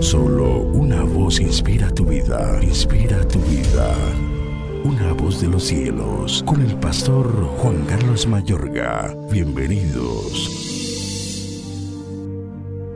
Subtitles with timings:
[0.00, 3.94] Solo una voz inspira tu vida, inspira tu vida.
[4.84, 7.28] Una voz de los cielos, con el pastor
[7.58, 9.16] Juan Carlos Mayorga.
[9.30, 10.50] Bienvenidos.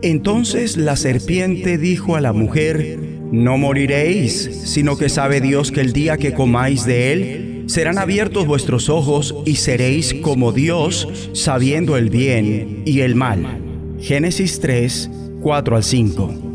[0.02, 2.98] Entonces la serpiente dijo a la mujer,
[3.30, 8.46] No moriréis, sino que sabe Dios que el día que comáis de él, serán abiertos
[8.46, 13.60] vuestros ojos y seréis como Dios, sabiendo el bien y el mal.
[14.00, 15.10] Génesis 3,
[15.40, 16.49] 4 al 5.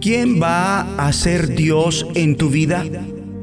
[0.00, 2.86] ¿Quién va a ser Dios en tu vida?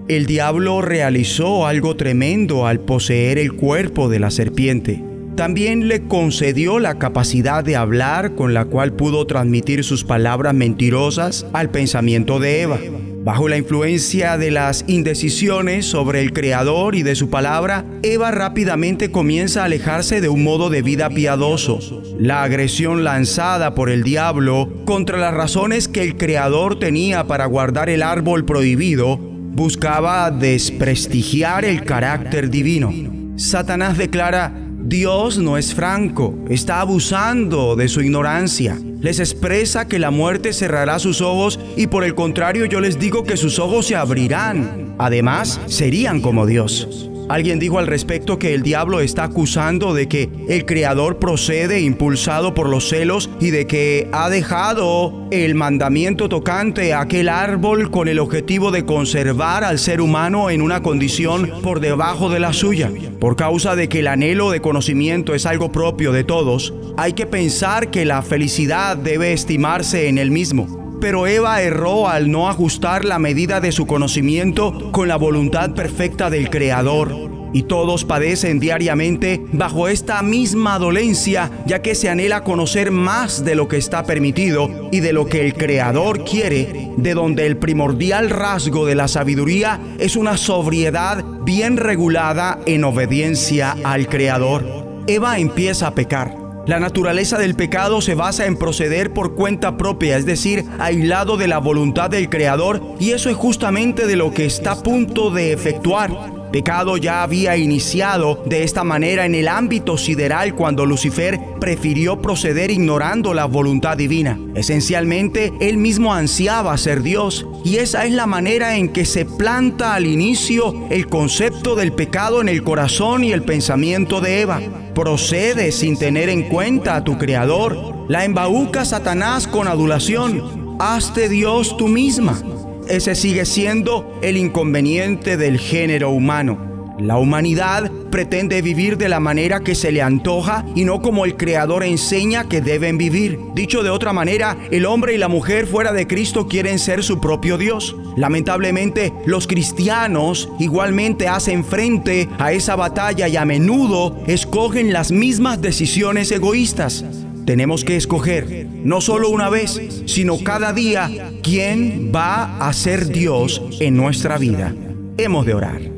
[0.08, 5.04] El diablo realizó algo tremendo al poseer el cuerpo de la serpiente.
[5.35, 11.46] También le concedió la capacidad de hablar con la cual pudo transmitir sus palabras mentirosas
[11.54, 12.80] al pensamiento de Eva.
[13.27, 19.12] Bajo la influencia de las indecisiones sobre el Creador y de su palabra, Eva rápidamente
[19.12, 21.80] comienza a alejarse de un modo de vida piadoso.
[22.18, 27.90] La agresión lanzada por el diablo contra las razones que el Creador tenía para guardar
[27.90, 32.93] el árbol prohibido buscaba desprestigiar el carácter divino.
[33.35, 38.80] Satanás declara, Dios no es franco, está abusando de su ignorancia.
[39.02, 43.26] Les expresa que la muerte cerrará sus ojos y por el contrario yo les digo
[43.26, 44.96] que sus ojos se abrirán.
[44.98, 47.10] Además, serían como Dios.
[47.30, 52.54] Alguien dijo al respecto que el diablo está acusando de que el Creador procede impulsado
[52.54, 58.08] por los celos y de que ha dejado el mandamiento tocante a aquel árbol con
[58.08, 62.92] el objetivo de conservar al ser humano en una condición por debajo de la suya.
[63.20, 67.25] Por causa de que el anhelo de conocimiento es algo propio de todos, hay que
[67.25, 70.87] pensar que la felicidad debe estimarse en el mismo.
[71.00, 76.29] Pero Eva erró al no ajustar la medida de su conocimiento con la voluntad perfecta
[76.29, 77.38] del Creador.
[77.53, 83.56] Y todos padecen diariamente bajo esta misma dolencia, ya que se anhela conocer más de
[83.56, 88.29] lo que está permitido y de lo que el Creador quiere, de donde el primordial
[88.29, 94.66] rasgo de la sabiduría es una sobriedad bien regulada en obediencia al Creador.
[95.07, 100.18] Eva empieza a pecar la naturaleza del pecado se basa en proceder por cuenta propia,
[100.18, 104.46] es decir, aislado de la voluntad del Creador, y eso es justamente de lo que
[104.46, 106.12] está a punto de efectuar.
[106.52, 112.72] Pecado ya había iniciado de esta manera en el ámbito sideral cuando Lucifer prefirió proceder
[112.72, 114.40] ignorando la voluntad divina.
[114.56, 119.94] Esencialmente, él mismo ansiaba ser Dios y esa es la manera en que se planta
[119.94, 124.62] al inicio el concepto del pecado en el corazón y el pensamiento de Eva.
[124.97, 128.06] Procede sin tener en cuenta a tu Creador.
[128.09, 130.75] La embauca Satanás con adulación.
[130.80, 132.41] Hazte Dios tú misma
[132.90, 136.77] ese sigue siendo el inconveniente del género humano.
[137.00, 141.38] La humanidad pretende vivir de la manera que se le antoja y no como el
[141.38, 143.38] Creador enseña que deben vivir.
[143.53, 147.22] Dicho de otra manera, el hombre y la mujer fuera de Cristo quieren ser su
[147.22, 147.96] propio Dios.
[148.16, 155.62] Lamentablemente, los cristianos igualmente hacen frente a esa batalla y a menudo escogen las mismas
[155.62, 157.06] decisiones egoístas.
[157.46, 163.62] Tenemos que escoger, no solo una vez, sino cada día, quién va a ser Dios
[163.80, 164.74] en nuestra vida.
[165.18, 165.97] Hemos de orar.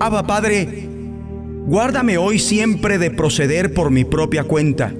[0.00, 0.88] Abba Padre,
[1.66, 4.92] guárdame hoy siempre de proceder por mi propia cuenta.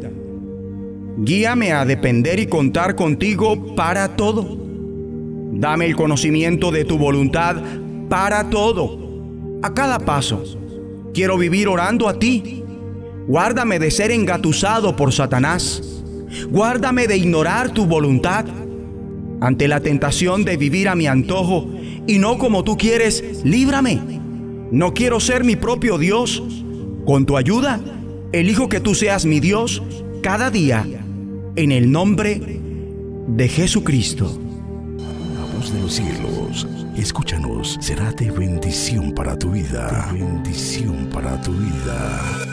[1.18, 4.58] Guíame a depender y contar contigo para todo.
[5.52, 7.56] Dame el conocimiento de tu voluntad
[8.08, 8.98] para todo.
[9.62, 10.44] A cada paso.
[11.12, 12.62] Quiero vivir orando a ti.
[13.26, 16.00] Guárdame de ser engatusado por Satanás
[16.50, 18.44] Guárdame de ignorar tu voluntad
[19.40, 21.68] ante la tentación de vivir a mi antojo
[22.06, 24.20] y no como tú quieres, líbrame.
[24.70, 26.42] No quiero ser mi propio Dios.
[27.04, 27.80] Con tu ayuda,
[28.32, 29.82] elijo que tú seas mi Dios
[30.22, 30.86] cada día
[31.56, 32.60] en el nombre
[33.26, 34.38] de Jesucristo.
[35.34, 40.08] La voz de los cielos, escúchanos, será de bendición para tu vida.
[40.12, 42.49] bendición para tu vida.